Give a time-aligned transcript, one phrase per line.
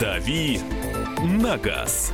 [0.00, 0.60] «Дави
[1.22, 2.12] на газ».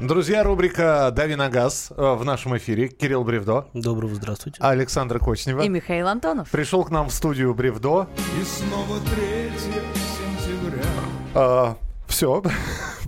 [0.00, 2.86] Друзья, рубрика «Дави на газ» э, в нашем эфире.
[2.86, 4.62] Кирилл Бревдо, Доброго здравствуйте.
[4.62, 5.62] Александра Кочнева.
[5.62, 6.48] И Михаил Антонов.
[6.50, 8.06] Пришел к нам в студию Бревдо.
[8.40, 9.52] И снова 3
[11.34, 11.76] сентября.
[12.06, 12.42] все,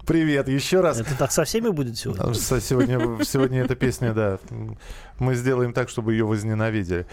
[0.06, 1.00] привет еще раз.
[1.00, 2.32] Это так со всеми будет сегодня?
[2.34, 4.38] Со- Сегодня, сегодня эта песня, да,
[5.18, 7.06] мы сделаем так, чтобы ее возненавидели.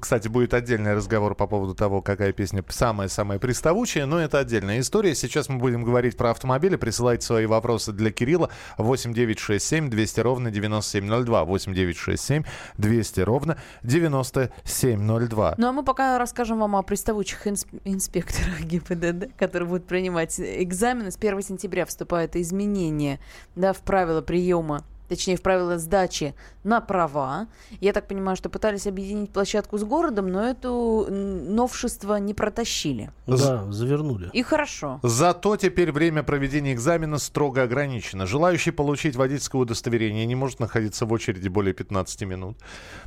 [0.00, 5.14] Кстати, будет отдельный разговор по поводу того, какая песня самая-самая приставучая, но это отдельная история.
[5.14, 6.76] Сейчас мы будем говорить про автомобили.
[6.76, 11.44] Присылайте свои вопросы для Кирилла 8967 200 ровно 9702.
[11.44, 12.44] 8967
[12.78, 15.54] 200 ровно 9702.
[15.58, 21.10] Ну а мы пока расскажем вам о приставучих инс- инспекторах ГИБДД, которые будут принимать экзамены.
[21.10, 23.20] С 1 сентября вступают изменения
[23.56, 27.46] да, в правила приема точнее, в правила сдачи на права.
[27.82, 33.10] Я так понимаю, что пытались объединить площадку с городом, но это новшество не протащили.
[33.26, 34.30] Да, завернули.
[34.32, 35.00] И хорошо.
[35.02, 38.24] Зато теперь время проведения экзамена строго ограничено.
[38.26, 42.56] Желающий получить водительское удостоверение не может находиться в очереди более 15 минут.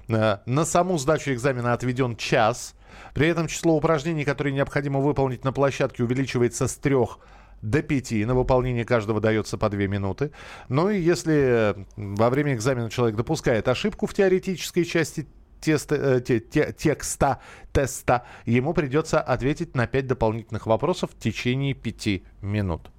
[0.08, 2.76] Э, На саму сдачу экзамена отведен час.
[3.16, 7.18] При этом число упражнений, которые необходимо выполнить на площадке, увеличивается с трех
[7.66, 8.12] до 5.
[8.26, 10.32] На выполнение каждого дается по 2 минуты.
[10.70, 15.28] Ну и если э, во время экзамена человек допускает ошибку в теоретической части
[15.60, 17.40] теста, э, те- те- текста
[17.74, 22.92] теста, ему придется ответить на 5 дополнительных вопросов в течение 5 минут.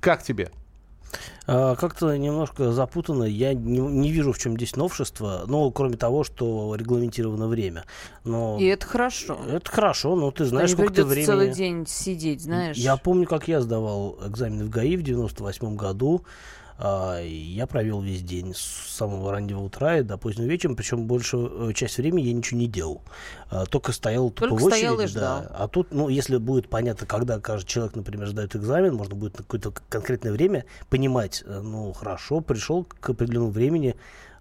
[0.00, 0.50] Как тебе?
[1.46, 3.24] А, Как-то немножко запутанно.
[3.24, 5.44] Я не, не вижу, в чем здесь новшество.
[5.46, 7.84] Ну, кроме того, что регламентировано время.
[8.24, 9.38] Но И это хорошо.
[9.48, 11.26] это хорошо, но ты знаешь, сколько придется времени...
[11.26, 12.76] целый день сидеть, знаешь.
[12.76, 16.24] Я помню, как я сдавал экзамены в ГАИ в 98 году.
[16.82, 21.70] А, Я провел весь день с самого раннего утра и до позднего вечера, причем большую
[21.70, 23.02] э, часть времени я ничего не делал.
[23.50, 25.42] А, Только стоял тупо Только в стоял и очереди, да.
[25.42, 25.46] ждал.
[25.54, 29.44] А тут, ну, если будет понятно, когда каждый человек, например, сдает экзамен, можно будет на
[29.44, 33.94] какое-то конкретное время понимать, э, ну, хорошо, пришел к определенному времени,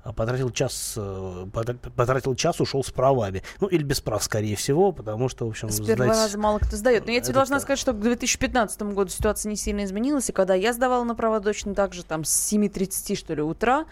[0.03, 3.43] потратил час, э, потра- потратил час, ушел с правами.
[3.59, 6.59] Ну, или без прав, скорее всего, потому что, в общем, С первого сдать- раза мало
[6.59, 7.05] кто сдает.
[7.05, 7.59] Но я тебе Это должна да.
[7.61, 10.29] сказать, что к 2015 году ситуация не сильно изменилась.
[10.29, 13.85] И когда я сдавала на права точно так же, там с 7.30, что ли, утра,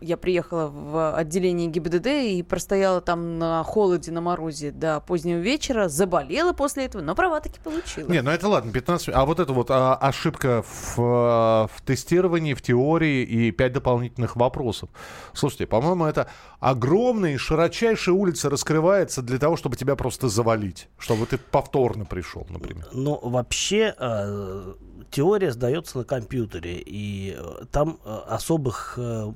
[0.00, 5.88] я приехала в отделение ГИБДД и простояла там на холоде, на морозе до позднего вечера,
[5.88, 8.08] заболела после этого, но права таки получила.
[8.08, 9.20] Не, ну это ладно, 15 минут.
[9.20, 14.36] А вот это вот а, ошибка в, а, в тестировании, в теории и 5 дополнительных
[14.36, 14.88] вопросов.
[15.32, 16.28] Слушайте, по-моему, это
[16.60, 20.88] огромная и широчайшая улица раскрывается для того, чтобы тебя просто завалить.
[20.98, 22.86] Чтобы ты повторно пришел, например.
[22.92, 24.74] Но вообще э,
[25.12, 29.32] теория сдается на компьютере, и э, там э, особых, э,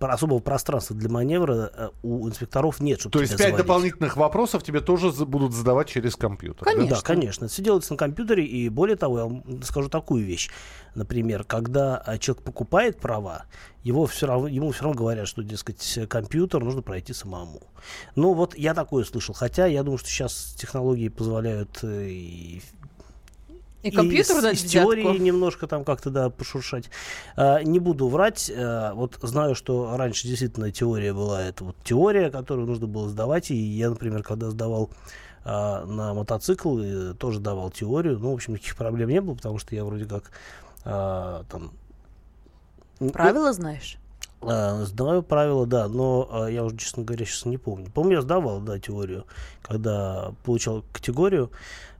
[0.00, 3.66] особого пространства для маневра у инспекторов нет, чтобы То есть тебя 5 завалить.
[3.66, 6.64] дополнительных вопросов тебе тоже будут задавать через компьютер.
[6.64, 6.72] да?
[6.72, 6.96] Конечно.
[6.96, 7.48] Да, конечно.
[7.48, 10.50] Все делается на компьютере, и более того, я вам скажу такую вещь.
[10.94, 13.44] Например, когда человек покупает права,
[13.84, 17.62] его все равно, ему все равно говорят, что, дескать, компьютер нужно пройти самому.
[18.16, 19.34] Ну, вот я такое слышал.
[19.34, 22.58] Хотя я думаю, что сейчас технологии позволяют э,
[23.82, 24.92] и И из, дать из взятку.
[24.92, 26.90] теории немножко там как-то, да, пошуршать.
[27.36, 28.50] А, не буду врать.
[28.54, 33.50] а, вот знаю, что раньше действительно теория была, это вот теория, которую нужно было сдавать.
[33.50, 34.90] И я, например, когда сдавал
[35.44, 38.18] а, на мотоцикл, э, тоже давал теорию.
[38.18, 40.30] Ну, в общем, никаких проблем не было, потому что я вроде как
[40.84, 41.72] а, там...
[43.12, 43.98] Правила знаешь?
[44.40, 47.90] А, Знаю правила, да, но а, я уже, честно говоря, сейчас не помню.
[47.92, 49.24] Помню, я сдавал, да, теорию,
[49.62, 51.50] когда получал категорию.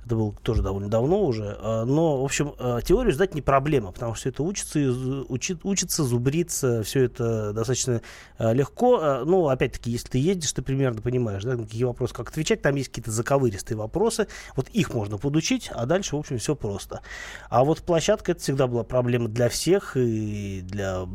[0.05, 1.57] Это было тоже довольно давно уже.
[1.61, 5.27] А, Но, в общем, а, теорию сдать не проблема, потому что это учится, и зу-
[5.29, 8.03] учи- учится, зубрится, все это достаточно
[8.39, 8.99] а, легко.
[9.01, 12.63] А, Ну, опять-таки, если ты ездишь, ты примерно понимаешь, да, на какие вопросы как отвечать.
[12.63, 14.27] Там есть какие-то заковыристые вопросы.
[14.57, 17.01] Вот их можно подучить, а дальше, в общем, все просто.
[17.49, 21.07] А вот площадка это всегда была проблема для всех и для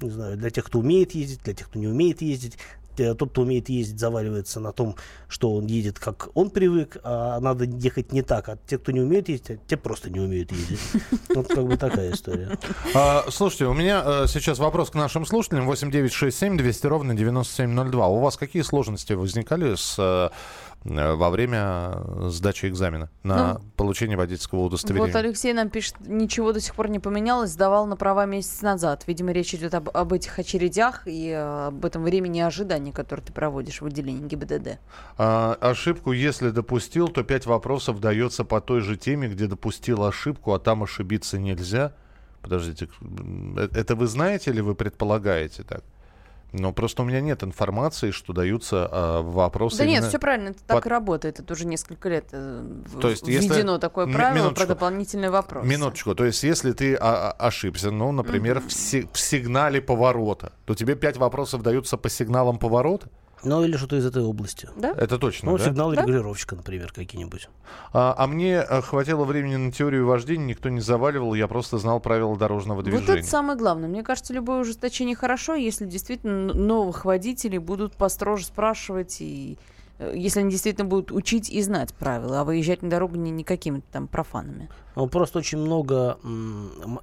[0.00, 2.58] не знаю, для тех, кто умеет ездить, для тех, кто не умеет ездить.
[2.98, 4.96] Э, Тот, кто умеет ездить, заваливается на том,
[5.28, 8.48] что он едет, как он привык, а надо ехать не так.
[8.48, 10.80] А те, кто не умеет ездить, а те просто не умеют ездить.
[11.34, 12.58] Вот как бы такая история.
[12.94, 15.66] А, слушайте, у меня э, сейчас вопрос к нашим слушателям.
[15.66, 18.08] 8967 200 ровно 9702.
[18.08, 20.28] У вас какие сложности возникали с, э,
[20.84, 21.92] во время
[22.28, 25.12] сдачи экзамена на получение водительского удостоверения?
[25.12, 29.04] Вот Алексей нам пишет, ничего до сих пор не поменялось, сдавал на права месяц назад.
[29.06, 33.32] Видимо, речь идет об, об этих очередях и э, об этом времени ожидания, которое ты
[33.32, 34.78] проводишь в отделении ГИБДД.
[35.18, 40.52] А, ошибку, если допустил, то 5 вопросов дается по той же теме, где допустил ошибку,
[40.52, 41.92] а там ошибиться нельзя.
[42.40, 42.88] Подождите,
[43.56, 45.84] э- это вы знаете или вы предполагаете так?
[46.52, 49.78] Но просто у меня нет информации, что даются а, вопросы.
[49.78, 51.40] Да нет, все правильно, это так под- и работает.
[51.40, 52.62] Это уже несколько лет э,
[53.00, 54.66] То есть, если- введено такое М- правило минуточку.
[54.66, 55.66] про дополнительные вопросы.
[55.66, 56.14] Минуточку.
[56.14, 60.74] То есть, если ты а, а, ошибся, ну, например, в, си- в сигнале поворота, то
[60.74, 63.08] тебе пять вопросов даются по сигналам поворота?
[63.44, 64.68] Ну, или что-то из этой области.
[64.76, 64.94] Да?
[64.96, 65.64] Это точно, Ну, да?
[65.64, 66.02] сигнал Да.
[66.02, 67.48] регулировщика, например, какие-нибудь.
[67.92, 72.00] А, а мне а, хватило времени на теорию вождения, никто не заваливал, я просто знал
[72.00, 73.20] правила дорожного Вот движения.
[73.20, 73.88] это самое главное.
[73.88, 80.40] Мне кажется, любое ужесточение хорошо, если действительно новых водителей будут построже спрашивать, и э, если
[80.40, 84.08] они действительно будут учить и знать правила, а выезжать на дорогу не, не какими-то там
[84.08, 84.68] профанами.
[84.94, 86.18] Ну, просто очень много,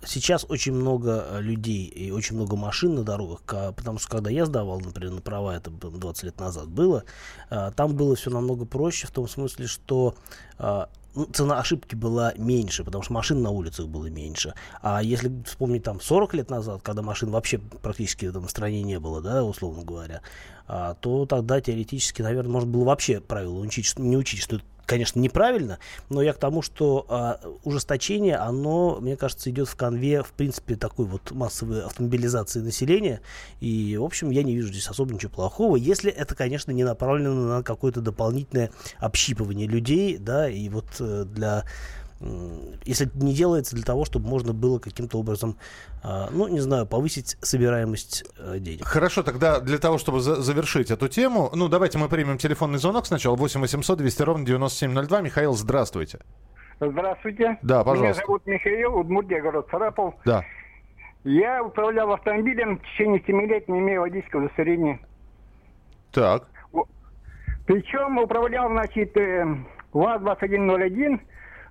[0.05, 4.45] сейчас очень много э, людей и очень много машин на дорогах, потому что когда я
[4.45, 7.03] сдавал, например, на права, это б- 20 лет назад было,
[7.49, 10.13] а, там было все намного проще в том смысле, что
[10.59, 10.89] а,
[11.25, 14.53] цена ошибки была меньше, потому что машин на улицах было меньше.
[14.81, 19.21] А если вспомнить там 40 лет назад, когда машин вообще практически в стране не было,
[19.21, 20.21] да, условно говоря,
[20.67, 23.19] а, то тогда теоретически, наверное, можно было вообще
[23.85, 24.59] что- не учить, что
[24.89, 25.77] конечно, неправильно,
[26.09, 30.75] но я к тому, что а, ужесточение, оно, мне кажется, идет в конве, в принципе,
[30.75, 33.21] такой вот массовой автомобилизации населения.
[33.59, 37.57] И, в общем, я не вижу здесь особо ничего плохого, если это, конечно, не направлено
[37.57, 41.65] на какое-то дополнительное общипывание людей, да, и вот э, для
[42.83, 45.55] если это не делается для того, чтобы можно было каким-то образом,
[46.03, 48.85] а, ну, не знаю, повысить собираемость э, денег.
[48.85, 53.05] Хорошо, тогда для того, чтобы за- завершить эту тему, ну, давайте мы примем телефонный звонок
[53.05, 53.35] сначала.
[53.35, 55.21] 8 800 200 ровно 9702.
[55.21, 56.19] Михаил, здравствуйте.
[56.81, 57.57] Здравствуйте.
[57.61, 58.03] Да, пожалуйста.
[58.21, 60.13] Меня зовут Михаил, Удмуртия, город Сарапов.
[60.25, 60.43] Да.
[61.25, 64.99] Я управлял автомобилем в течение 7 лет, не имея водительского удостоверения.
[66.11, 66.47] Так.
[67.65, 69.45] Причем управлял, значит, э,
[69.93, 71.19] ВАЗ-2101,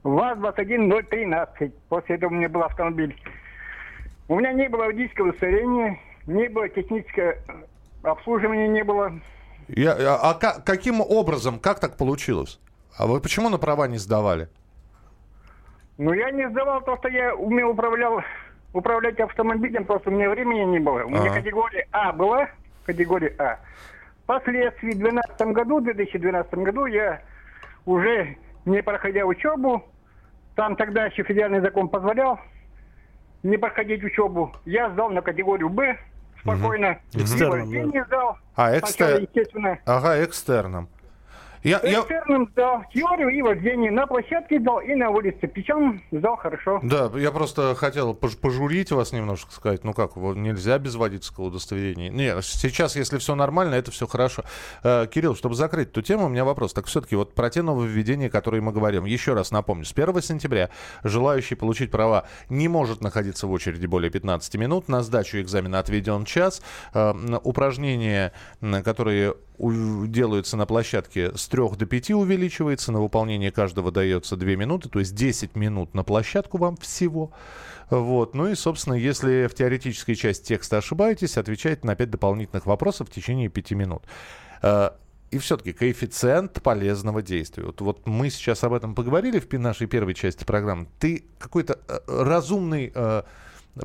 [0.04, 1.72] ВАЗ-21013.
[1.88, 3.16] После этого у меня был автомобиль.
[4.28, 7.34] У меня не было водительского удостоверения, не было технического
[8.02, 9.12] обслуживания, не было.
[9.68, 12.60] Я, а а ка- каким образом, как так получилось?
[12.96, 14.48] А вы почему на права не сдавали?
[15.98, 18.22] Но я не сдавал то, что я умел управлял,
[18.72, 21.04] управлять автомобилем, просто у меня времени не было.
[21.04, 21.34] У меня Ага.
[21.34, 22.48] категория А была,
[22.86, 23.58] категория А.
[24.24, 27.20] Впоследствии в 2012 году, в 2012 году я
[27.86, 28.36] уже
[28.69, 29.85] не проходя учебу,
[30.55, 32.38] там тогда еще федеральный закон позволял
[33.43, 35.97] не проходить учебу, я сдал на категорию Б
[36.41, 36.99] спокойно.
[37.12, 37.69] И Экстерном,
[38.06, 38.38] сдал.
[38.55, 40.88] А, Сначала, экстер- естественно, Ага, экстерном.
[41.62, 43.90] Я, я- экстерном сдал теорию и вождение.
[43.90, 45.49] На площадке сдал и на улице.
[45.49, 46.81] Причем сдал хорошо.
[46.82, 52.10] Да, я просто хотел пож- пожурить вас немножко, сказать, ну как, нельзя без водительского удостоверения.
[52.10, 54.44] Нет, сейчас, если все нормально, это все хорошо.
[54.82, 56.72] Э, Кирилл, чтобы закрыть эту тему, у меня вопрос.
[56.72, 59.05] Так все-таки вот про те нововведения, которые мы говорим.
[59.05, 60.70] Еще раз напомню, с 1 сентября
[61.02, 64.88] желающий получить права не может находиться в очереди более 15 минут.
[64.88, 66.62] На сдачу экзамена отведен час.
[66.94, 67.12] Э,
[67.43, 68.32] упражнения,
[68.84, 74.88] которые делаются на площадке с 3 до 5 увеличивается, на выполнение каждого дается 2 минуты,
[74.88, 77.32] то есть 10 минут на площадку вам всего.
[77.90, 78.34] Вот.
[78.34, 83.12] Ну и, собственно, если в теоретической части текста ошибаетесь, отвечаете на 5 дополнительных вопросов в
[83.12, 84.02] течение 5 минут.
[84.62, 84.90] Э,
[85.31, 87.64] И все-таки коэффициент полезного действия.
[87.64, 90.87] Вот, вот мы сейчас об этом поговорили в нашей первой части программы.
[90.99, 93.22] Ты какой-то э, разумный э,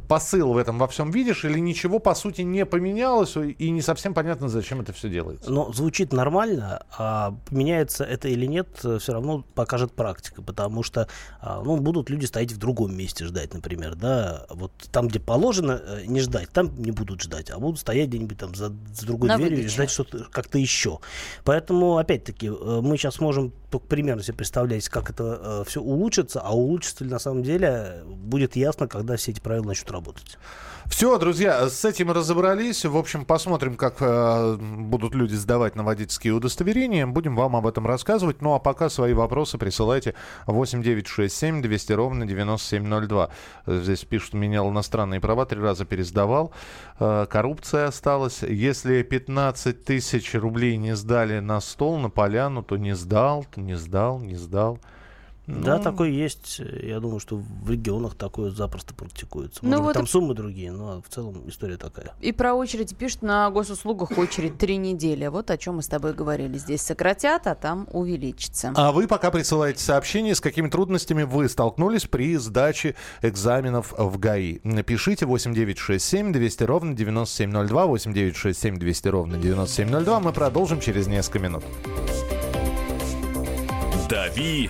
[0.01, 4.13] посыл в этом во всем видишь, или ничего по сути не поменялось, и не совсем
[4.13, 5.49] понятно, зачем это все делается?
[5.51, 11.07] Но звучит нормально, а поменяется это или нет, все равно покажет практика, потому что
[11.41, 15.81] а, ну, будут люди стоять в другом месте ждать, например, да, вот там, где положено
[15.83, 19.29] э, не ждать, там не будут ждать, а будут стоять где-нибудь там за, за другой
[19.29, 19.75] На дверью и выдаче.
[19.75, 20.99] ждать что-то как-то еще.
[21.43, 26.51] Поэтому, опять-таки, э, мы сейчас можем только примерно себе представлять, как это все улучшится, а
[26.51, 30.37] улучшится ли на самом деле будет ясно, когда все эти правила начнут работать.
[30.87, 32.85] Все, друзья, с этим разобрались.
[32.85, 37.07] В общем, посмотрим, как э, будут люди сдавать на водительские удостоверения.
[37.07, 38.41] Будем вам об этом рассказывать.
[38.41, 40.13] Ну а пока свои вопросы присылайте
[40.45, 43.29] 8967 200 ровно 9702.
[43.65, 46.53] Э, Здесь пишут, менял иностранные права, три раза пересдавал.
[46.99, 48.43] Э, коррупция осталась.
[48.43, 53.75] Если 15 тысяч рублей не сдали на стол, на поляну, то не сдал, то не
[53.75, 54.79] сдал, не сдал.
[55.45, 56.59] Да, Ну, такое есть.
[56.59, 59.59] Я думаю, что в регионах такое запросто практикуется.
[59.61, 62.13] Ну Может быть, вот там и- суммы другие, но в целом история такая.
[62.21, 65.27] И про очередь пишут, на госуслугах очередь три недели.
[65.27, 66.57] Вот о чем мы с тобой говорили.
[66.57, 68.71] Здесь сократят, а там увеличится.
[68.75, 74.59] А вы пока присылаете сообщение, с какими трудностями вы столкнулись при сдаче экзаменов в ГАИ.
[74.63, 80.19] Напишите 8967 200 ровно 9702, 8967 200 ровно 9702.
[80.21, 81.63] Мы продолжим через несколько минут.
[84.09, 84.69] «Дави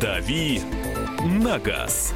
[0.00, 0.62] «Дави
[1.26, 2.14] на газ».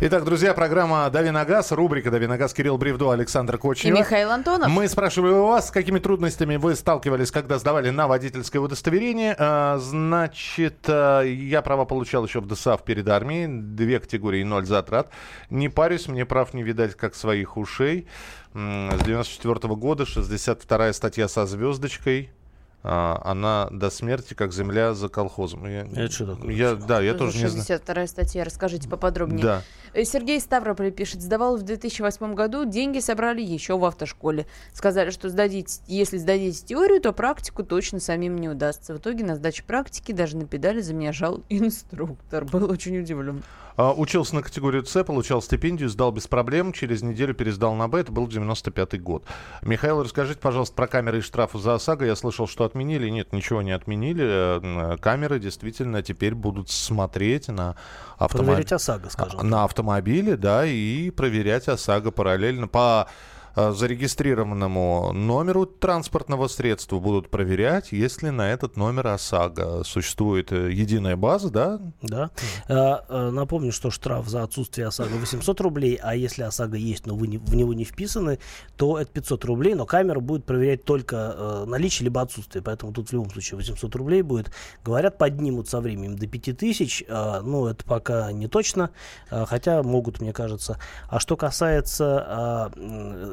[0.00, 3.96] Итак, друзья, программа «Дави на газ», рубрика «Дави на газ», Кирилл Бревдо, Александр И Кочнев.
[3.96, 4.68] Михаил Антонов.
[4.70, 9.36] Мы спрашивали у вас, с какими трудностями вы сталкивались, когда сдавали на водительское удостоверение.
[9.38, 13.46] А, значит, а, я права получал еще в ДСАФ перед армией.
[13.46, 15.10] Две категории, ноль затрат.
[15.48, 18.08] Не парюсь, мне прав не видать, как своих ушей.
[18.52, 22.32] С 94 года, 62 статья со звездочкой.
[22.82, 25.66] А, Она до смерти, как земля за колхозом.
[25.66, 26.52] Я, Это что такое?
[26.52, 27.66] Я, да, я Что тоже не знаю.
[27.66, 29.42] 62 статья, расскажите поподробнее.
[29.42, 29.62] Да.
[29.92, 34.46] Э, Сергей Ставрополь пишет, сдавал в 2008 году, деньги собрали еще в автошколе.
[34.72, 38.94] Сказали, что сдадите, если сдадите теорию, то практику точно самим не удастся.
[38.94, 42.46] В итоге на сдаче практики даже на педали за меня жал инструктор.
[42.46, 43.42] Был очень удивлен.
[43.80, 46.74] А, Учился на категорию С, получал стипендию, сдал без проблем.
[46.74, 48.00] Через неделю пересдал на Б.
[48.00, 49.24] Это был 95-й год.
[49.62, 52.04] Михаил, расскажите, пожалуйста, про камеры и штрафы за ОСАГО.
[52.04, 53.08] Я слышал, что отменили.
[53.08, 54.24] Нет, ничего не отменили.
[54.26, 57.76] Э, Камеры действительно теперь будут смотреть на
[58.18, 58.52] автомобиль.
[58.52, 59.48] Проверить ОСАГО, скажем.
[59.48, 67.92] На автомобиле, да, и проверять ОСАГО параллельно по э, зарегистрированному номеру транспортного средства будут проверять,
[67.92, 71.80] если на этот номер ОСАГО существует э, единая база, да?
[72.02, 72.30] Да.
[72.68, 77.26] А, Напомню, что штраф за отсутствие ОСАГО 800 рублей, а если ОСАГО есть, но вы
[77.26, 78.38] в него не вписаны,
[78.76, 83.08] то это 500 рублей, но камера будет проверять только э, наличие либо отсутствие, поэтому тут
[83.08, 84.52] в любом случае 800 рублей будет.
[84.84, 88.90] Говорят, поднимут со временем до 5000, а, ну это пока не точно,
[89.30, 90.78] хотя могут, мне кажется.
[91.08, 92.70] А что касается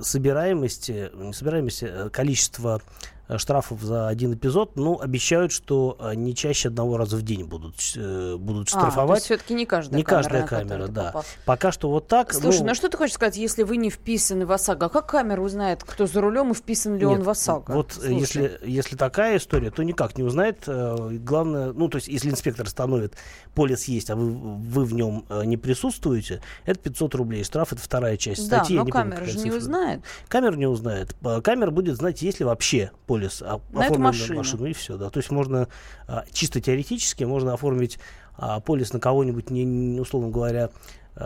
[0.08, 6.34] собираемости, не собираемости, а количества э, штрафов за один эпизод, ну, обещают, что э, не
[6.34, 9.18] чаще одного раза в день будут, э, будут А, штрафовать.
[9.18, 11.04] есть все-таки не каждая не камера, каждая на которую камера, да.
[11.08, 11.26] попал.
[11.46, 12.34] Пока что вот так.
[12.34, 14.86] Слушай, ну, что ты хочешь сказать, если вы не вписаны в ОСАГО?
[14.86, 17.72] А как камера узнает, кто за рулем и вписан ли он Нет, в ОСАГО?
[17.74, 18.18] Вот э, Слушай.
[18.20, 20.64] если, если такая история, то никак не узнает.
[20.66, 23.14] Главное, ну, то есть, если инспектор установит,
[23.54, 27.44] полис есть, а вы, вы в нем не присутствуете, это 500 рублей.
[27.44, 28.76] Штраф это вторая часть Да, статьи.
[28.76, 29.58] я но не помню, камера какая же не цифра.
[29.58, 30.02] узнает.
[30.28, 31.16] Камера не узнает.
[31.44, 34.38] Камера будет знать, есть ли вообще полис а- На эту машину.
[34.38, 34.98] машину, и все.
[34.98, 35.10] Да.
[35.10, 35.68] То есть можно
[36.08, 38.00] а, чисто теоретически можно оформить
[38.38, 40.70] а, полис на кого-нибудь, не, условно говоря,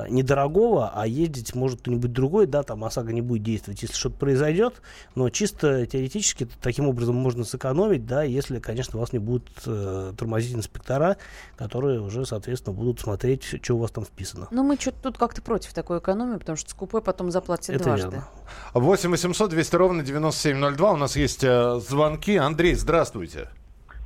[0.09, 4.81] недорогого, а ездить может кто-нибудь другой, да, там ОСАГО не будет действовать, если что-то произойдет,
[5.15, 10.55] но чисто теоретически таким образом можно сэкономить, да, если, конечно, вас не будут э, тормозить
[10.55, 11.17] инспектора,
[11.57, 14.47] которые уже, соответственно, будут смотреть, что у вас там вписано.
[14.51, 18.07] Но мы что-то тут как-то против такой экономии, потому что скупой потом заплатит Это дважды.
[18.09, 18.27] верно.
[18.73, 20.91] 8 800 200 ровно 9702.
[20.91, 22.37] У нас есть э, звонки.
[22.37, 23.49] Андрей, здравствуйте.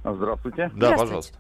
[0.04, 0.70] Здравствуйте.
[0.70, 1.00] Да, Здравствуйте.
[1.06, 1.38] пожалуйста.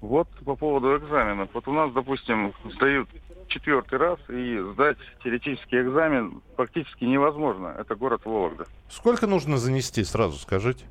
[0.00, 1.48] Вот по поводу экзаменов.
[1.52, 3.08] Вот у нас, допустим, сдают
[3.48, 7.74] четвертый раз, и сдать теоретический экзамен практически невозможно.
[7.78, 8.66] Это город Вологда.
[8.88, 10.84] Сколько нужно занести, сразу скажите?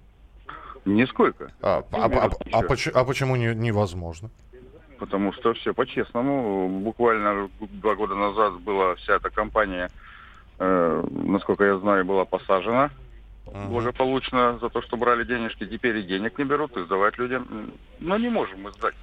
[0.85, 1.51] Нисколько.
[1.61, 2.67] А, а- а- а чё?
[2.67, 4.29] поч- а почему не- невозможно?
[4.99, 6.69] Потому что все по-честному.
[6.69, 9.89] Буквально два года назад была вся эта компания,
[10.59, 12.89] э, насколько я знаю, была посажена
[13.45, 13.69] Мгм.
[13.69, 15.65] благополучно за то, что брали денежки.
[15.67, 17.71] Теперь и денег не берут, и сдавать людям.
[17.99, 18.95] Но не можем мы сдать.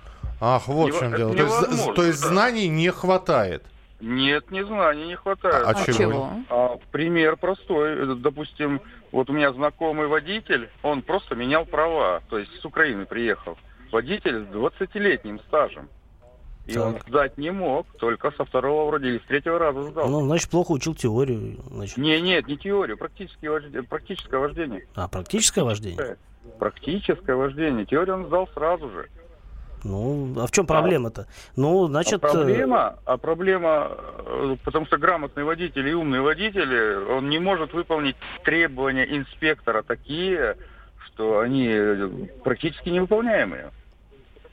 [0.46, 1.34] Ах, вот в Нево- чем это дело.
[1.34, 3.62] То есть, то есть знаний не хватает.
[4.00, 5.64] Нет, не знаний не хватает.
[5.66, 6.30] А А чего?
[6.50, 8.14] А, пример простой.
[8.16, 8.82] Допустим,
[9.12, 13.56] вот у меня знакомый водитель, он просто менял права, то есть с Украины приехал.
[13.92, 15.88] Водитель с 20-летним стажем.
[16.66, 17.08] И он Так.
[17.08, 20.08] сдать не мог, только со второго вроде или с третьего раза сдал.
[20.08, 21.56] Ну, значит, плохо учил теорию.
[21.70, 21.96] Значит.
[21.98, 23.82] Не, нет, не теорию, практическое вождение.
[23.82, 24.86] Практическое вождение.
[24.94, 26.16] А, практическое вождение?
[26.58, 27.84] Практическое вождение.
[27.86, 29.08] Теорию он сдал сразу же.
[29.84, 31.26] Ну, а в чем проблема-то?
[31.56, 32.24] Ну, значит...
[32.24, 37.28] а э, проблема, а проблема, э, потому что грамотный водитель и умный водитель, э, он
[37.28, 40.56] не может выполнить требования инспектора такие,
[41.06, 43.70] что они практически невыполняемые.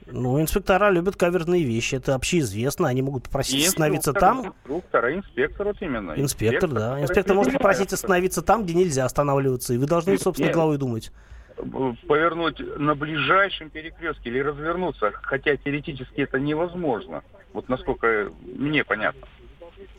[0.08, 2.90] Ну, инспектора любят каверные вещи, это общеизвестно.
[2.90, 4.48] Они могут попросить остановиться там.
[4.48, 6.12] Инструктор, а инспектор вот именно.
[6.18, 6.74] Инспектор, да.
[6.74, 9.74] который Инспектор может попросить остановиться там, где нельзя останавливаться.
[9.74, 10.56] И вы должны, собственно, Нет.
[10.56, 11.12] головой думать.
[12.08, 17.24] Повернуть на ближайшем перекрестке или развернуться, хотя теоретически это невозможно.
[17.54, 19.28] Вот насколько мне понятно.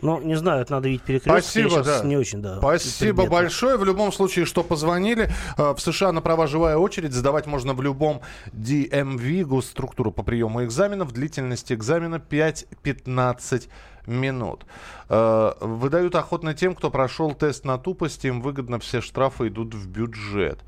[0.01, 1.43] Ну, не знаю, это надо видеть перекресток.
[1.43, 2.03] Спасибо, да.
[2.03, 2.59] не очень, да.
[2.59, 3.31] Спасибо предметно.
[3.31, 3.77] большое.
[3.77, 5.31] В любом случае, что позвонили.
[5.57, 7.13] Э, В США на права живая очередь.
[7.13, 8.21] Сдавать можно в любом
[8.53, 11.13] DMV, госструктуру по приему экзаменов.
[11.13, 13.69] Длительность экзамена 5-15
[14.07, 14.67] минут.
[15.09, 18.25] Э, Выдают охотно тем, кто прошел тест на тупость.
[18.25, 20.59] Им выгодно все штрафы идут в бюджет.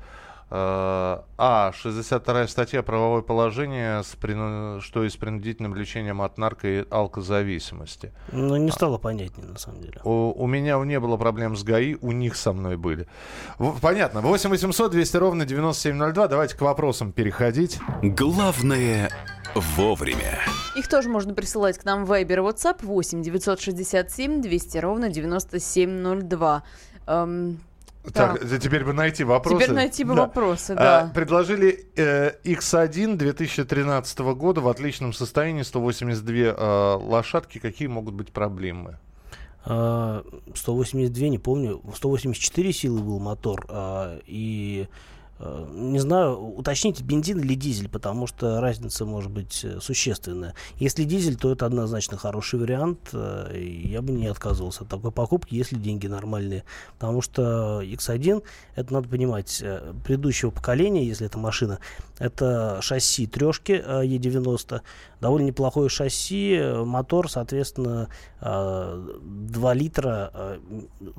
[0.49, 6.85] А, 62 статья правовое положение, с прину- что и с принудительным лечением от нарко- и
[6.89, 8.13] алкозависимости.
[8.31, 9.99] Ну, не стало понятнее, на самом деле.
[10.03, 13.07] У, у меня не было проблем с ГАИ, у них со мной были.
[13.57, 14.21] В- понятно.
[14.21, 16.27] 8 800 200 ровно 9702.
[16.27, 17.79] Давайте к вопросам переходить.
[18.03, 19.09] Главное
[19.55, 20.39] вовремя.
[20.75, 26.63] Их тоже можно присылать к нам в Viber WhatsApp 8 967 200 ровно 9702.
[27.07, 27.59] Эм,
[28.13, 28.59] Так, Так.
[28.61, 29.63] теперь бы найти вопросы.
[29.63, 30.21] Теперь найти бы Да.
[30.23, 31.11] вопросы, А, да.
[31.13, 37.59] предложили э, X1 2013 года в отличном состоянии, 182 э, лошадки.
[37.59, 38.97] Какие могут быть проблемы?
[39.65, 44.93] А, 182, не помню, 184 силы был мотор, а, и а,
[45.39, 50.53] не знаю, уточните, бензин или дизель, потому что разница может быть э, существенная.
[50.77, 55.53] Если дизель, то это однозначно хороший вариант, э, я бы не отказывался от такой покупки,
[55.53, 56.63] если деньги нормальные,
[56.93, 58.43] потому что X1,
[58.75, 61.79] это надо понимать, э, предыдущего поколения, если это машина,
[62.17, 64.81] это шасси трешки э, E90,
[65.19, 68.07] довольно неплохое шасси, э, мотор, соответственно,
[68.39, 70.59] э, 2 литра, э,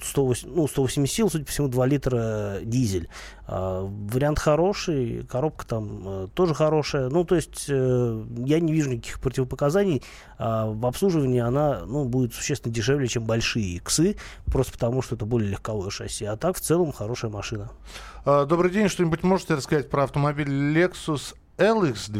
[0.02, 3.08] 108, ну, 180 сил, судя по всему, 2 литра э, дизель.
[3.48, 7.08] А, Вариант хороший, коробка там э, тоже хорошая.
[7.08, 10.02] Ну, то есть э, я не вижу никаких противопоказаний.
[10.38, 15.26] А В обслуживании она ну, будет существенно дешевле, чем большие иксы, просто потому что это
[15.26, 16.24] более легковое шасси.
[16.24, 17.70] А так, в целом, хорошая машина.
[18.24, 18.88] Э, добрый день.
[18.88, 22.10] Что-нибудь можете рассказать про автомобиль Lexus LX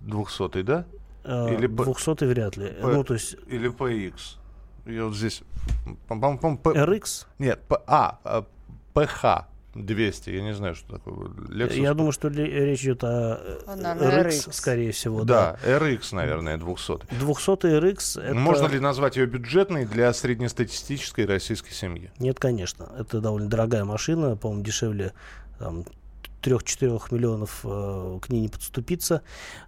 [0.00, 0.86] 200, да?
[1.22, 2.66] Э, Или П- 200 вряд ли.
[2.66, 4.14] П- Ну, то есть Или PX?
[4.86, 5.42] Я вот здесь...
[6.08, 8.18] по- по- по- П- RX, Нет, П- а,
[8.94, 11.28] PH 200, я не знаю, что такое.
[11.28, 11.80] Lexus.
[11.80, 14.52] я думаю, что ли- речь идет о э, RX, RX.
[14.52, 15.24] скорее всего.
[15.24, 15.58] Да.
[15.62, 17.00] Да, RX, наверное, 200.
[17.18, 18.34] 200 RX это...
[18.34, 22.10] Можно ли назвать ее бюджетной для среднестатистической российской семьи?
[22.18, 22.88] Нет, конечно.
[22.98, 25.12] Это довольно дорогая машина, по-моему, дешевле
[25.58, 25.84] там,
[26.44, 29.22] 3-4 миллионов э, к ней не подступиться.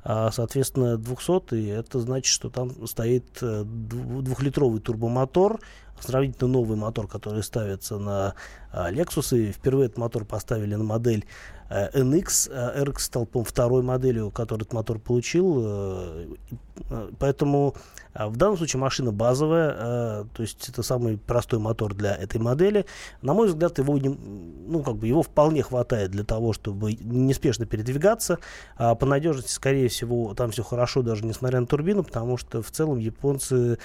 [0.05, 5.61] А, соответственно, 200 и это значит, что там стоит э, дву- двухлитровый турбомотор,
[6.01, 8.35] сравнительно новый мотор, который ставится на
[8.71, 9.39] а, Lexus.
[9.39, 11.25] И впервые этот мотор поставили на модель
[11.71, 12.51] э, NX.
[12.53, 16.37] А RX стал, по-моему, второй моделью, которую этот мотор получил.
[16.77, 17.75] Э, э, Поэтому
[18.15, 22.41] а, в данном случае машина базовая, э, то есть это самый простой мотор для этой
[22.41, 22.87] модели.
[23.23, 27.67] На мой взгляд, его, не- ну, как бы его вполне хватает для того, чтобы неспешно
[27.67, 28.39] передвигаться.
[28.77, 32.71] А по надежности, скорее всего, там все хорошо, даже несмотря на турбину, потому что в
[32.71, 33.79] целом японцы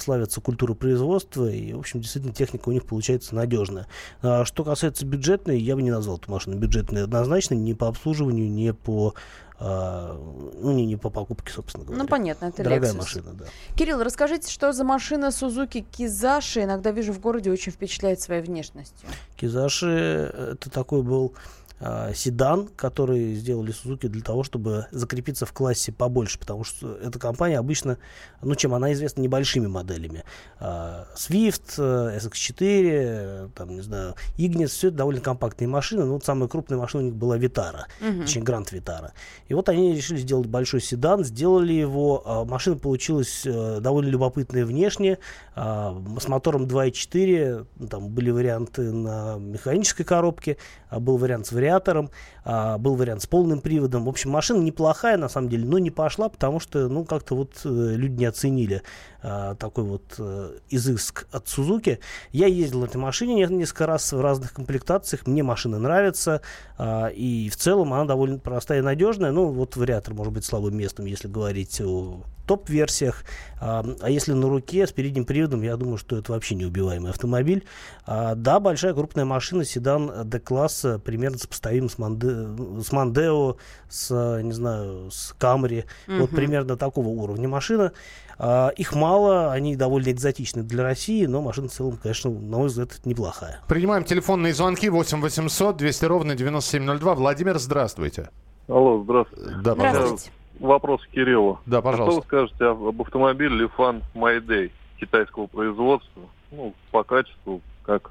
[0.00, 3.86] славятся культурой производства, и, в общем, действительно техника у них получается надежная.
[4.20, 8.50] А что касается бюджетной, я бы не назвал эту машину бюджетной однозначно, ни по обслуживанию,
[8.50, 9.14] ни по,
[9.62, 10.16] а,
[10.58, 12.02] ну, не, не по покупке, собственно говоря.
[12.02, 12.96] Ну, понятно, это Дорогая Lexus.
[12.96, 13.44] машина, да.
[13.76, 16.64] Кирилл, расскажите, что за машина Suzuki Кизаши?
[16.64, 19.06] Иногда вижу в городе, очень впечатляет своей внешностью.
[19.36, 21.34] Кизаши это такой был
[21.80, 27.18] а, седан, который сделали Suzuki для того, чтобы закрепиться в классе побольше, потому что эта
[27.18, 27.96] компания обычно,
[28.42, 30.24] ну чем она известна, небольшими моделями.
[30.58, 36.14] А, Swift, э, SX4, э, там, не знаю, Ignis, все это довольно компактные машины, но
[36.14, 38.22] вот самая крупная машина у них была Vitara, Мгм.
[38.22, 39.12] точнее Гранд Vitara.
[39.48, 45.18] И вот они решили сделать большой седан, сделали его, машина получилась э, довольно любопытная внешне,
[45.56, 50.56] с мотором 2.4, ну, там были варианты на механической коробке,
[50.88, 52.10] а, был вариант с вариатором,
[52.44, 54.04] а, был вариант с полным приводом.
[54.04, 57.60] В общем, машина неплохая на самом деле, но не пошла, потому что, ну, как-то вот
[57.64, 58.82] э, люди не оценили
[59.22, 62.00] а, такой вот э, изыск от Сузуки.
[62.32, 66.40] Я ездил на этой машине не- несколько раз в разных комплектациях, мне машина нравится,
[66.78, 69.30] а, и в целом она довольно простая и надежная.
[69.30, 73.24] Ну, вот вариатор может быть слабым местом, если говорить о топ-версиях.
[73.60, 77.64] А, а если на руке с передним приводом, я думаю, что это вообще неубиваемый автомобиль.
[78.06, 83.56] А, да, большая крупная машина, седан D-класса, примерно сопоставим с, Монде, с Мондео,
[83.88, 85.84] с, не знаю, с Камри.
[86.06, 86.36] Вот Мгм.
[86.36, 87.92] примерно такого уровня машина.
[88.38, 92.68] А, их мало, они довольно экзотичны для России, но машина в целом, конечно, на мой
[92.68, 93.60] взгляд, неплохая.
[93.68, 97.14] Принимаем телефонные звонки 8 800 200 ровно 9702.
[97.14, 98.30] Владимир, здравствуйте.
[98.68, 99.50] Алло, здравствуйте.
[99.62, 100.06] Да, пожалуйста.
[100.06, 100.30] Здравствуйте.
[100.60, 101.58] Вопрос к Кириллу.
[101.66, 102.22] Да, А Что вы пожалуйста.
[102.28, 106.22] скажете об, об автомобиле Lifan Mayday китайского производства?
[106.50, 108.10] Ну, по качеству, как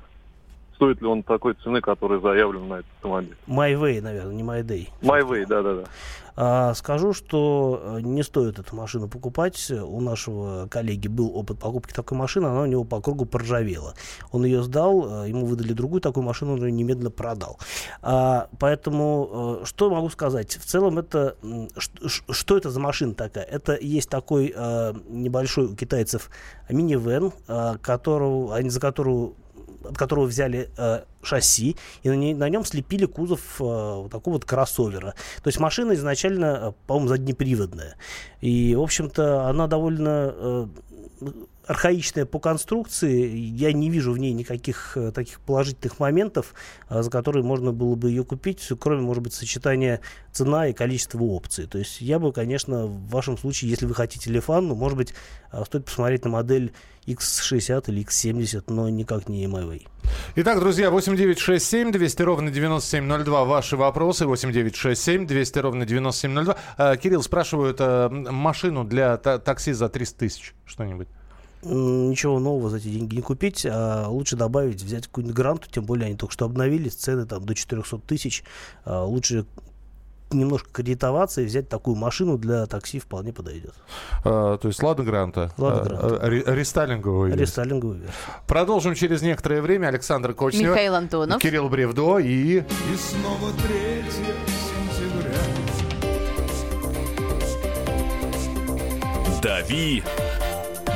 [0.79, 3.35] стоит ли он такой цены, которая заявлена на этот автомобиль?
[3.47, 4.43] Way, наверное, не.
[5.01, 5.83] My Way, да-да-да.
[6.41, 9.69] А, Скажу, что э, не стоит эту машину покупать.
[9.69, 13.93] У нашего коллеги был опыт покупки такой машины, она у него по кругу поржавела.
[14.31, 17.59] Он ее сдал, э, ему выдали другую такую машину, он ее немедленно продал.
[18.01, 20.55] А, Поэтому, э, что могу сказать?
[20.55, 21.35] В целом, это
[21.75, 23.43] что это за машина такая?
[23.43, 24.53] Это есть такой
[25.09, 26.29] небольшой у китайцев
[26.69, 27.33] минивэн,
[27.81, 29.33] которого, они за которого
[29.83, 34.45] от которого взяли э, шасси, и на, на нем слепили кузов э, вот такого вот
[34.45, 35.13] кроссовера.
[35.43, 37.95] То есть машина изначально, э, по-моему, заднеприводная.
[38.41, 40.67] И, в общем-то, она довольно э,
[41.69, 43.27] архаичная по конструкции.
[43.29, 46.55] Я не вижу в ней никаких э, таких положительных моментов,
[46.89, 50.01] э, за которые можно было бы ее купить, кроме, может быть, сочетания
[50.31, 51.67] цена и количества опций.
[51.67, 55.13] То есть я бы, конечно, в вашем случае, если вы хотите Лифан, ну, может быть,
[55.51, 56.73] э, стоит посмотреть на модель
[57.05, 59.85] X60 или X70, но никак не MIV.
[60.37, 63.45] Итак, друзья, 8967 200 ровно 9702.
[63.45, 66.57] Ваши вопросы 8967 200 ровно 9702.
[66.79, 70.55] Э, Кирилл спрашивают машину для та- такси за 300 тысяч.
[70.65, 71.07] Что-нибудь.
[71.61, 76.05] Ничего нового за эти деньги не купить, а лучше добавить, взять какую-нибудь гранту, тем более
[76.07, 78.43] они только что обновились, цены там до 400 тысяч.
[78.85, 79.45] А, Лучше
[80.31, 83.73] немножко кредитоваться и взять такую машину для такси вполне подойдет.
[84.23, 85.51] Э, то есть Лада Гранта.
[85.57, 86.29] Лада Э, Гранта.
[86.29, 87.45] ре- рестайлинговую версию.
[87.47, 88.15] Рестайлинговую версию.
[88.47, 89.87] Продолжим через некоторое время.
[89.87, 90.69] Александр Кочнев.
[90.69, 91.41] Михаил Антонов.
[91.41, 92.59] Кирилл Бревдо и...
[92.59, 92.63] И
[92.95, 95.39] снова 3 сентября
[99.41, 100.03] «Дави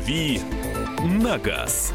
[0.00, 0.40] «Дави
[1.04, 1.92] на газ».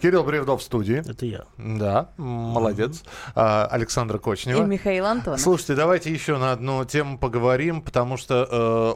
[0.00, 0.98] Кирилл Бревдо в студии.
[1.10, 1.44] Это я.
[1.58, 3.02] Да, молодец.
[3.34, 4.62] А, Александра Кочнева.
[4.62, 5.40] И Михаил Антонов.
[5.40, 8.46] Слушайте, давайте еще на одну тему поговорим, потому что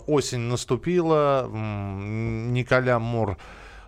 [0.07, 1.48] э, осень наступила.
[1.50, 3.38] Николя Мур,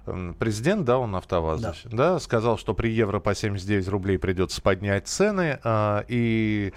[0.06, 1.74] м, президент, да, он АвтоВАЗ, Да.
[1.84, 5.60] да, сказал, что при евро по 79 рублей придется поднять цены.
[5.62, 6.72] э, и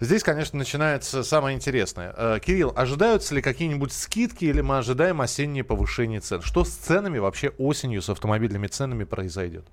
[0.00, 2.14] здесь, конечно, начинается самое интересное.
[2.16, 6.42] Э, Кирилл, ожидаются ли какие-нибудь скидки или мы ожидаем осеннее повышение цен?
[6.42, 9.66] Что с ценами вообще осенью, с автомобильными ценами произойдет?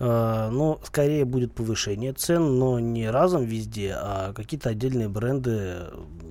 [0.00, 5.76] А, Ну, скорее будет повышение цен, но не разом везде, а какие-то отдельные бренды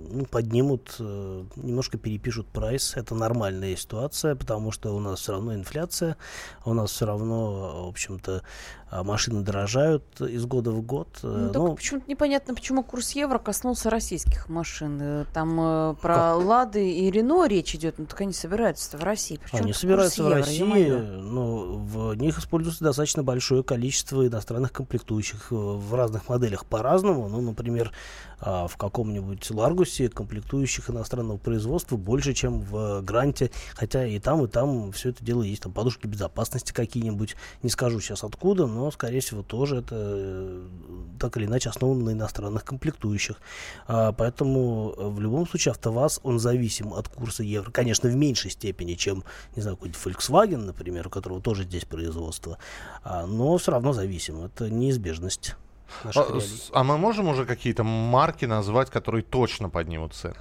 [0.10, 2.96] ну, поднимут, э, немножко перепишут прайс.
[2.96, 6.18] Это нормальная ситуация, потому что у нас все равно инфляция,
[6.66, 8.42] у нас все равно, в общем-то,
[8.90, 11.10] а, машины дорожают из года в год.
[11.22, 14.98] Э, Ну, ну, почему-то непонятно, почему курс евро коснулся российских машин.
[15.02, 19.40] Э, Там э, про Лады и Рено речь идет, ну так они собираются в России.
[19.44, 23.24] Причем Они собираются в России, но в них используется достаточно
[23.58, 27.28] большое количество иностранных комплектующих э, в разных моделях по-разному.
[27.28, 27.92] Ну, например,
[28.40, 34.48] а, в каком-нибудь Ларгусе комплектующих иностранного производства больше, чем в Гранте, хотя и там, и
[34.48, 35.64] там все это дело есть.
[35.64, 40.68] Там подушки безопасности какие-нибудь, не скажу сейчас откуда, но, скорее всего, тоже это э,
[41.20, 43.38] так или иначе основано на иностранных комплектующих.
[43.88, 47.72] А, Поэтому э, в любом случае АвтоВАЗ, он зависим от курса евро.
[47.72, 49.24] Конечно, в меньшей степени, чем,
[49.56, 52.60] не знаю, какой-нибудь Volkswagen, например, у которого тоже здесь производство.
[53.04, 54.44] А, Но все равно зависим.
[54.44, 55.56] Это неизбежность.
[56.04, 56.26] А,
[56.74, 60.36] а мы можем уже какие-то марки назвать, которые точно поднимут цены?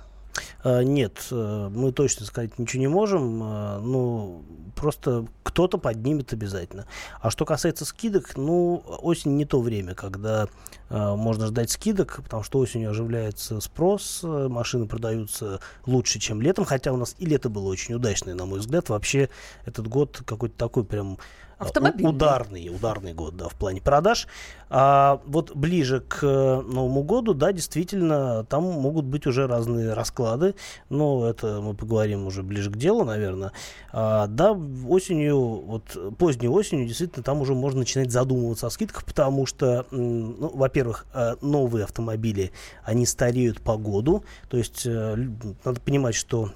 [0.64, 3.40] А, Нет, э, мы точно сказать ничего не можем.
[3.44, 4.42] а, Ну,
[4.74, 6.86] просто кто-то поднимет обязательно.
[7.20, 10.48] А что касается скидок, ну, осень не то время, когда
[10.88, 16.92] можно ждать скидок, потому что осенью оживляется спрос, э, машины продаются лучше, чем летом, хотя
[16.92, 18.88] у нас и лето было очень удачное, на мой взгляд.
[18.88, 19.28] Вообще
[19.64, 21.18] этот год какой-то такой прям
[21.58, 22.10] Автомобильный.
[22.10, 24.26] ударный, ударный год, да, в плане продаж.
[24.68, 30.54] А вот ближе к э, Новому году, да, действительно, там могут быть уже разные расклады,
[30.90, 33.52] но это мы поговорим уже ближе к делу, наверное.
[33.92, 39.46] А, да, осенью, вот поздней осенью, действительно, там уже можно начинать задумываться о скидках, потому
[39.46, 42.52] что, ну, во-первых, э, новые автомобили,
[42.84, 45.16] они стареют по году, то есть э,
[45.64, 46.50] надо понимать, что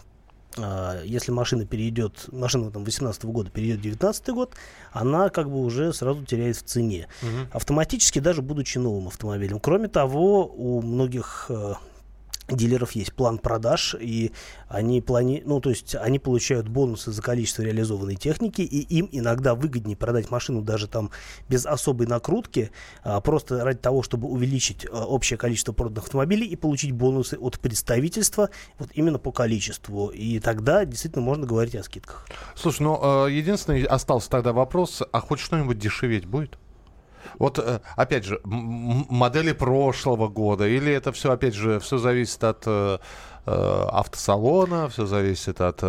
[1.05, 4.55] если машина перейдет, машина там 18 года перейдет в 19 год,
[4.93, 7.09] она как бы уже сразу теряет в цене.
[7.53, 9.61] Автоматически, даже будучи новым автомобилем.
[9.61, 11.75] Кроме того, у многих э,
[12.57, 14.33] дилеров есть план продаж, и
[14.69, 15.43] они плани...
[15.45, 20.31] ну, то есть они получают бонусы за количество реализованной техники, и им иногда выгоднее продать
[20.31, 21.11] машину даже там
[21.49, 22.71] без особой накрутки,
[23.03, 27.59] а, просто ради того, чтобы увеличить а, общее количество проданных автомобилей и получить бонусы от
[27.59, 30.09] представительства вот именно по количеству.
[30.09, 32.27] И тогда действительно можно говорить о скидках.
[32.55, 36.59] Слушай, ну, э, единственный остался тогда вопрос, а хоть что-нибудь дешеветь будет?
[37.39, 42.63] Вот, э, опять же, модели прошлого года, или это все, опять же, все зависит от
[42.67, 42.99] э,
[43.47, 45.87] э, автосалона, все зависит от э,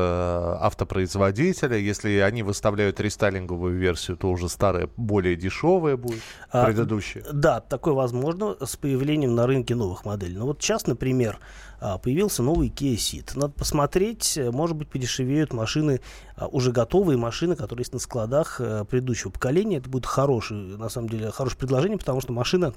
[0.61, 1.77] автопроизводителя.
[1.77, 7.23] Если они выставляют рестайлинговую версию, то уже старая более дешевая будет, А, предыдущая.
[7.31, 10.37] Да, такое возможно с появлением на рынке новых моделей.
[10.37, 11.39] Ну вот сейчас, например,
[11.81, 13.31] появился новый Kia Ceed.
[13.35, 15.99] Надо посмотреть, э, может быть, подешевеют машины,
[16.35, 19.77] а, уже готовые машины, которые есть на складах э, предыдущего поколения.
[19.77, 22.73] Это будет хороший, на самом деле, хорошее предложение, потому что машина,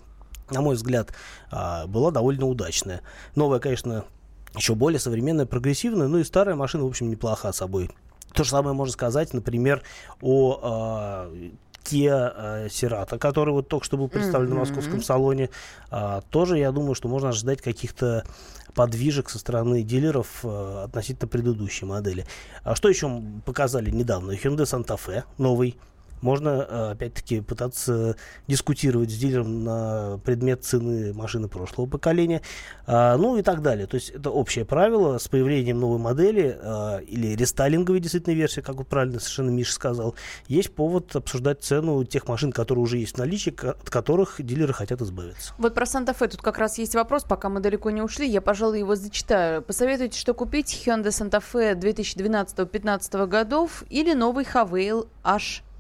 [0.51, 1.12] на мой взгляд,
[1.51, 3.03] а, была довольно удачная.
[3.37, 4.05] Новая, конечно,
[4.57, 7.90] еще более современная, прогрессивная, ну и старая машина, в общем, неплоха собой.
[8.33, 9.83] То же самое можно сказать, например,
[10.23, 11.33] о а,
[11.85, 15.51] Kia а, Cerato, который вот только что был представлен на московском салоне.
[15.90, 18.25] А, тоже, я думаю, что можно ожидать каких-то
[18.75, 22.27] подвижек со стороны дилеров а, относительно предыдущей модели.
[22.63, 24.33] А что еще показали недавно?
[24.33, 25.77] Hyundai Santa Fe новый.
[26.20, 28.16] Можно, а, опять-таки, пытаться
[28.48, 32.42] дискутировать с дилером на предмет цены машины прошлого поколения,
[32.87, 33.87] а, ну и так далее.
[33.87, 35.18] То есть это общее правило.
[35.18, 40.14] С появлением новой модели а, или рестайлинговой действительно версии, как вы правильно совершенно Миша сказал,
[40.48, 45.00] есть повод обсуждать цену тех машин, которые уже есть в наличии, от которых дилеры хотят
[45.03, 45.55] избавиться.
[45.59, 48.81] Вот про Санта-Фе тут как раз есть вопрос, пока мы далеко не ушли, я, пожалуй,
[48.81, 49.62] его зачитаю.
[49.62, 55.09] Посоветуйте, что купить Hyundai Santa Fe 2012-2015 годов или новый Havail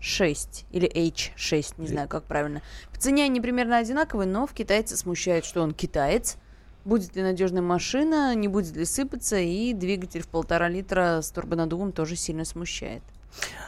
[0.04, 2.62] H6 или H6, не знаю, как правильно.
[2.90, 6.36] В цене они примерно одинаковые, но в китайце смущает, что он китаец.
[6.84, 11.92] Будет ли надежная машина, не будет ли сыпаться, и двигатель в полтора литра с турбонаддувом
[11.92, 13.02] тоже сильно смущает.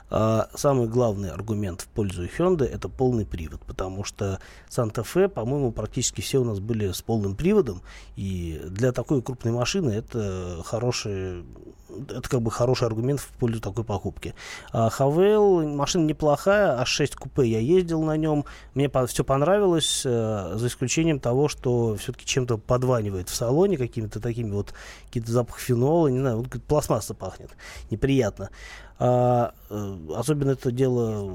[0.09, 5.73] А, самый главный аргумент в пользу Hyundai это полный привод, потому что Santa Fe, по-моему,
[5.73, 7.83] практически все у нас были с полным приводом,
[8.15, 11.45] и для такой крупной машины это хороший,
[12.09, 14.35] это как бы хороший аргумент в пользу такой покупки.
[14.73, 20.69] А Хавейл машина неплохая, А6 купе я ездил на нем, мне все понравилось, э, за
[20.69, 24.73] исключением того, что все-таки чем-то подванивает в салоне, какими-то такими вот
[25.07, 27.51] какие-то запах фенола, не знаю, вот пластмасса пахнет,
[27.91, 28.51] неприятно.
[28.99, 31.31] А, э, особенно это дело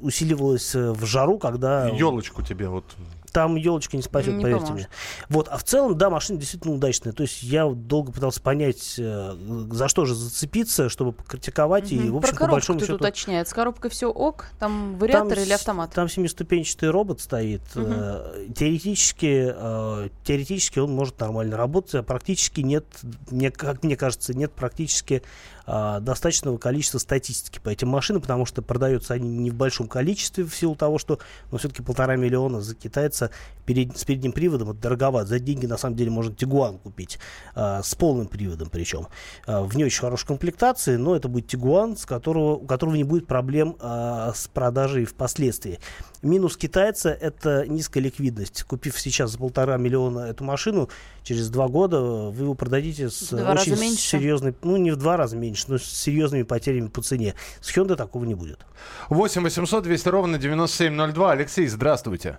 [0.00, 2.84] усиливалось э, в жару, когда Елочку тебе вот.
[3.32, 4.88] Там елочка не спасет, Не поверьте поможет.
[4.88, 4.96] мне.
[5.28, 7.12] Вот, а в целом, да, машина действительно удачная.
[7.12, 9.34] То есть я долго пытался понять, э,
[9.70, 11.92] за что же зацепиться, чтобы покритиковать.
[11.92, 12.06] И, Мгм.
[12.06, 12.96] в Про общем, по коробку большому тут счету...
[12.96, 13.48] уточняет.
[13.48, 14.46] С коробкой все ок?
[14.58, 15.92] Там вариатор Там или автомат?
[15.92, 17.62] Там семиступенчатый робот стоит.
[17.74, 22.84] Э, Теоретически, э, теоретически он может нормально работать, а практически нет,
[23.30, 25.22] мне, как мне кажется, нет практически
[25.66, 30.54] достаточного количества статистики по этим машинам, потому что продаются они не в большом количестве в
[30.56, 31.18] силу того, что
[31.52, 32.74] ну, все-таки полтора миллиона за
[33.18, 33.30] китайца
[33.66, 35.26] перед, с передним приводом это дороговато.
[35.26, 37.18] За деньги на самом деле можно Тигуан купить
[37.54, 39.08] э, с полным приводом причем.
[39.46, 43.04] Э, в не очень хорошей комплектации, но это будет Тигуан, с которого, у которого не
[43.04, 45.78] будет проблем э, с продажей впоследствии.
[46.22, 48.64] Минус китайца– это низкая ликвидность.
[48.64, 50.88] Купив сейчас за полтора миллиона эту машину,
[51.22, 55.36] через два года вы его продадите с два очень серьезной, ну не в два раза
[55.36, 57.34] меньше, но с серьезными потерями по цене.
[57.60, 58.66] С Hyundai такого не будет.
[59.10, 61.32] 8 800 200 ровно 9702.
[61.32, 62.38] Алексей, здравствуйте.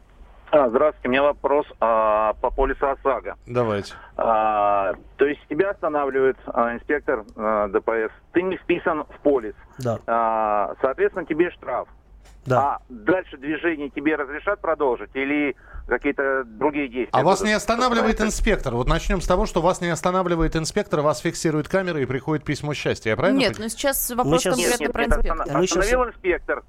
[0.51, 3.35] А, здравствуйте, у меня вопрос а, по полису ОСАГО.
[3.45, 3.93] Давайте.
[4.17, 9.99] А, то есть тебя останавливает а, инспектор а, ДПС, ты не вписан в полис, Да,
[10.07, 11.87] А, соответственно, тебе штраф.
[12.47, 12.59] да.
[12.61, 15.55] А дальше движение тебе разрешат продолжить или
[15.87, 17.19] какие-то другие действия?
[17.19, 18.73] А вас не останавливает инспектор?
[18.73, 22.73] Вот начнем с того, что вас не останавливает инспектор, вас фиксирует камера и приходит письмо
[22.73, 23.11] счастья.
[23.11, 23.65] Я правильно Нет, понимаю?
[23.71, 25.57] ну сейчас вопрос щас- Нет, конкретно нет, про нет, инспектора.
[25.59, 26.63] Мы щас- остановил инспектор.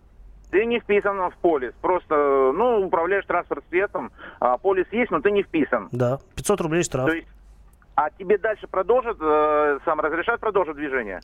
[0.51, 1.73] Ты не вписан в полис.
[1.81, 4.13] Просто, ну, управляешь транспортным средством.
[4.41, 5.89] А, полис есть, но ты не вписан.
[5.93, 7.07] Да, 500 рублей штраф.
[7.07, 7.29] То есть,
[7.95, 11.21] а тебе дальше продолжат, э, сам разрешат продолжить движение?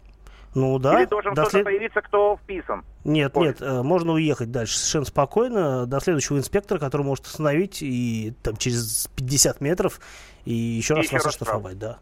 [0.55, 0.99] ну да.
[0.99, 2.83] Или должен до кто-то след- появиться, кто вписан?
[3.05, 3.61] Нет, Полис.
[3.61, 8.57] нет, э, можно уехать дальше совершенно спокойно до следующего инспектора, который может остановить и там
[8.57, 10.01] через 50 метров
[10.47, 11.99] и еще И раз еще вас оштрафовать, да.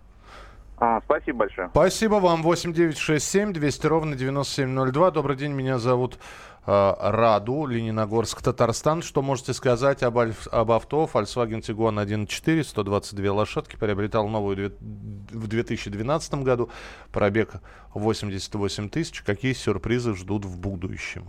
[0.79, 1.69] А, спасибо большое.
[1.71, 2.43] Спасибо вам.
[2.43, 5.11] 8967 200 ровно 9702.
[5.11, 6.19] Добрый день, меня зовут э,
[6.67, 9.03] Раду, Лениногорск, Татарстан.
[9.03, 11.09] Что можете сказать об, альф- об авто?
[11.13, 13.77] Volkswagen Tiguan 1.4, 122 лошадки.
[13.77, 16.71] Приобретал новую в 2012 году.
[17.13, 17.55] Пробег
[17.93, 19.23] 88 тысяч.
[19.23, 21.29] Какие сюрпризы ждут в будущем?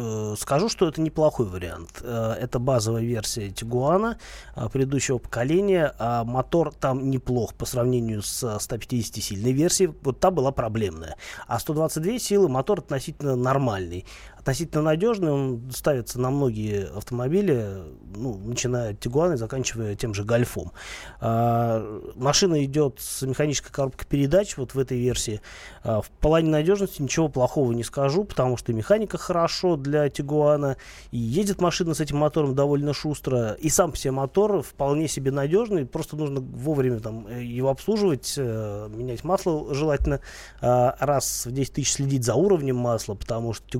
[0.00, 2.00] Э, скажу, что это неплохой вариант.
[2.02, 4.18] Э, это базовая версия Тигуана
[4.54, 5.92] э, предыдущего поколения.
[5.98, 9.92] А мотор там неплох по сравнению с 150-сильной версией.
[10.02, 11.16] Вот та была проблемная.
[11.48, 14.06] А 122 силы мотор относительно нормальный
[14.48, 17.82] относительно надежный, он ставится на многие автомобили,
[18.16, 20.72] ну, начиная от Тигуана и заканчивая тем же Гольфом.
[21.20, 25.42] А, машина идет с механической коробкой передач, вот в этой версии.
[25.82, 30.78] А, в плане надежности ничего плохого не скажу, потому что механика хорошо для Тигуана,
[31.10, 35.84] и едет машина с этим мотором довольно шустро, и сам себе мотор вполне себе надежный,
[35.84, 40.20] просто нужно вовремя там э, его обслуживать, э, менять масло желательно,
[40.62, 43.78] а, раз в 10 тысяч следить за уровнем масла, потому что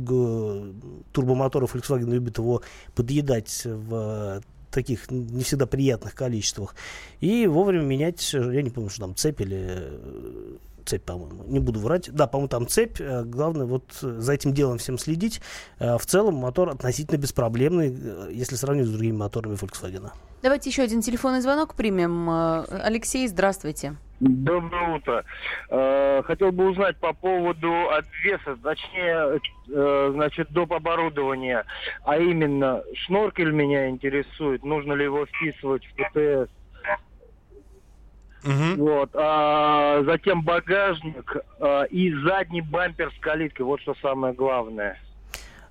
[1.13, 2.63] турбомоторы Volkswagen любят его
[2.95, 6.75] подъедать в таких не всегда приятных количествах.
[7.21, 10.57] И вовремя менять, я не помню, что там цепь или э,
[10.89, 12.11] цепь, по-моему, не буду врать.
[12.13, 13.01] Да, по-моему, там цепь.
[13.01, 15.41] Э, главное вот за этим делом всем следить.
[15.79, 20.11] Э, в целом мотор относительно беспроблемный, если сравнивать с другими моторами Volkswagen.
[20.43, 22.29] Давайте еще один телефонный звонок примем.
[22.31, 23.97] Алексей, здравствуйте.
[24.21, 25.25] Доброе утро.
[25.71, 30.73] Э, хотел бы узнать по поводу обвеса, точнее, э, значит, доп.
[30.73, 31.65] оборудования.
[32.05, 36.51] А именно, шноркель меня интересует, нужно ли его вписывать в ПТС.
[38.45, 38.85] Угу.
[38.85, 44.99] Вот, а затем багажник а, и задний бампер с калиткой, вот что самое главное.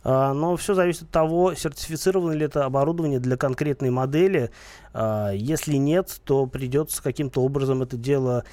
[0.03, 4.51] А, но все зависит от того, сертифицировано ли это оборудование для конкретной модели.
[4.93, 8.43] А, если нет, то придется каким-то образом это дело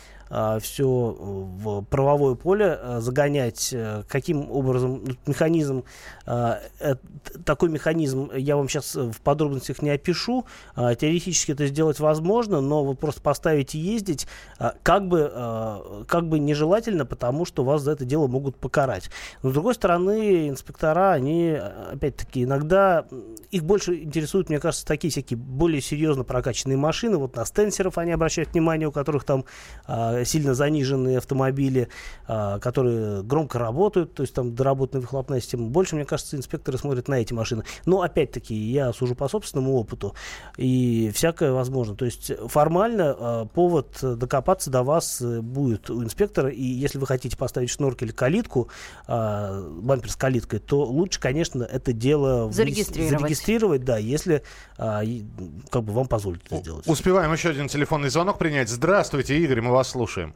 [0.61, 3.71] все в правовое поле а, загонять.
[3.73, 5.85] Э, каким образом механизм,
[6.27, 6.97] а, э,
[7.45, 10.47] такой механизм я вам сейчас в подробностях не опишу.
[10.75, 14.27] А, теоретически это сделать возможно, но вот просто поставить и ездить
[14.59, 19.11] а, как бы, а, как бы нежелательно, потому что вас за это дело могут покарать.
[19.43, 21.57] Но с другой стороны, инспектора, они,
[21.93, 23.07] опять-таки, иногда
[23.51, 27.19] их больше интересуют, мне кажется, такие всякие более серьезно прокачанные машины.
[27.19, 29.45] Вот на стенсеров они обращают внимание, у которых там
[29.87, 31.89] а, сильно заниженные автомобили,
[32.27, 35.69] а, которые громко работают, то есть там доработанная выхлопная система.
[35.69, 37.65] Больше, мне кажется, инспекторы смотрят на эти машины.
[37.87, 40.15] Но, опять-таки, я сужу по собственному опыту,
[40.57, 41.95] и всякое возможно.
[41.95, 47.37] То есть формально а, повод докопаться до вас будет у инспектора, и если вы хотите
[47.37, 48.69] поставить шнурк или калитку,
[49.07, 54.43] а, бампер с калиткой, то лучше, конечно, это дело зарегистрировать, зарегистрировать да, если
[54.77, 56.87] как бы вам позволят это сделать.
[56.87, 58.69] Успеваем еще один телефонный звонок принять.
[58.69, 60.35] Здравствуйте, Игорь, мы вас слушаем слушаем.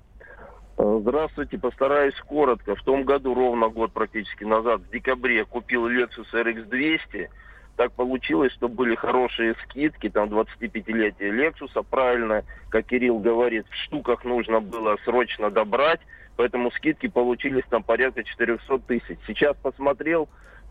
[0.77, 2.75] Э, здравствуйте, постараюсь коротко.
[2.75, 7.31] В том году, ровно год практически назад, в декабре купил Lexus RX 200.
[7.77, 14.25] Так получилось, что были хорошие скидки, там 25-летие Lexus, правильно, как Кирилл говорит, в штуках
[14.25, 16.01] нужно было срочно добрать,
[16.37, 19.19] поэтому скидки получились там порядка 400 тысяч.
[19.29, 20.29] Сейчас посмотрел,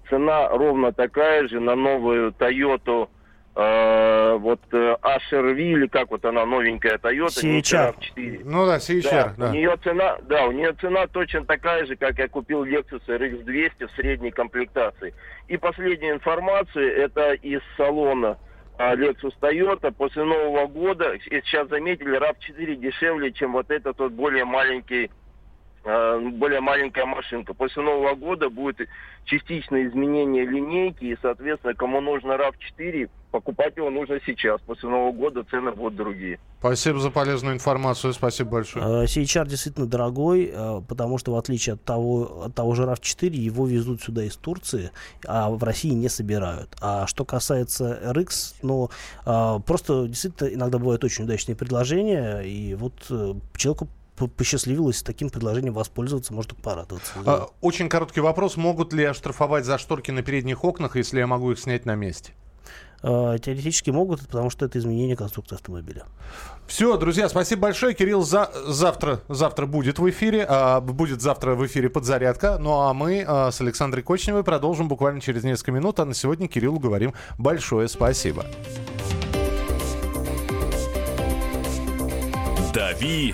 [0.10, 3.08] цена ровно такая же на новую Toyota
[3.58, 7.96] вот э, HRV, или как вот она, новенькая Toyota, CHR.
[8.00, 8.42] 4.
[8.46, 9.34] Ну да, CHR, да.
[9.38, 9.50] да.
[9.50, 13.44] У нее цена, да, у нее цена точно такая же, как я купил Lexus RX
[13.44, 15.16] 200 в средней комплектации.
[15.48, 18.38] И последняя информация, это из салона
[18.78, 24.12] а, Lexus Toyota после Нового года, и сейчас заметили, RAV4 дешевле, чем вот этот вот
[24.12, 25.10] более маленький Э,
[25.88, 27.54] более маленькая машинка.
[27.54, 28.78] После Нового года будет
[29.26, 34.60] частичное изменение линейки, и, соответственно, кому нужно RAV4, покупать его нужно сейчас.
[34.62, 36.40] После Нового года цены будут другие.
[36.60, 39.06] Спасибо за полезную информацию, спасибо большое.
[39.06, 43.68] CHR действительно дорогой, э, потому что в отличие от того, от того же RAV4, его
[43.68, 44.92] везут сюда из Турции,
[45.26, 46.76] а в России не собирают.
[46.82, 48.90] А что касается RX, ну,
[49.26, 52.94] э, просто действительно иногда бывают очень удачные предложения, и вот
[53.56, 53.88] человеку
[54.26, 57.14] посчастливилось таким предложением воспользоваться, может только порадоваться.
[57.26, 58.58] А, очень короткий вопрос.
[58.58, 62.34] Могут ли оштрафовать за шторки на передних окнах, если я могу их снять на месте?
[63.04, 66.06] А, теоретически могут, потому что это изменение конструкции автомобиля.
[66.66, 67.94] Все, друзья, спасибо большое.
[67.94, 70.46] Кирилл за, завтра, завтра будет в эфире.
[70.50, 72.58] А, будет завтра в эфире подзарядка.
[72.60, 76.00] Ну а мы а, с Александрой Кочневой продолжим буквально через несколько минут.
[76.00, 78.46] А на сегодня Кириллу говорим большое спасибо.
[82.74, 83.34] Дави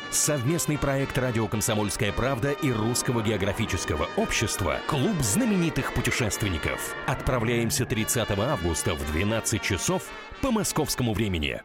[0.11, 6.93] Совместный проект «Радио Комсомольская правда» и Русского географического общества «Клуб знаменитых путешественников».
[7.07, 10.03] Отправляемся 30 августа в 12 часов
[10.41, 11.61] по московскому времени.